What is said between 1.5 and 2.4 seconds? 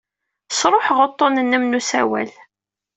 n usawal.